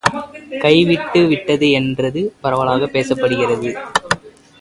[0.59, 3.69] கைவிட்டு விட்டது என்று பரவலாகப் பேசப் படுகிறது.